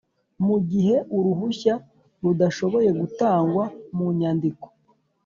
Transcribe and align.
Mu 0.45 0.57
gihe 0.69 0.95
uruhushya 1.17 1.73
rudashoboye 2.23 2.89
gutangwa 2.99 3.63
munyandiko 3.97 4.65